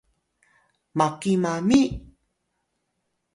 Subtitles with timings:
[0.97, 1.81] maki mami?